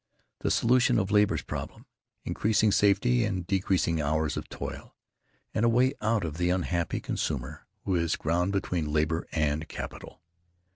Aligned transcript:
The 0.39 0.49
solution 0.49 0.97
of 0.97 1.11
labor's 1.11 1.43
problem; 1.43 1.85
increasing 2.25 2.71
safety 2.71 3.23
and 3.23 3.45
decreasing 3.45 4.01
hours 4.01 4.35
of 4.35 4.49
toil, 4.49 4.95
and 5.53 5.63
a 5.63 5.69
way 5.69 5.93
out 6.01 6.23
for 6.23 6.31
the 6.31 6.49
unhappy 6.49 6.99
consumer 6.99 7.67
who 7.83 7.93
is 7.95 8.15
ground 8.15 8.51
between 8.51 8.91
labor 8.91 9.27
and 9.31 9.69
capital. 9.69 10.23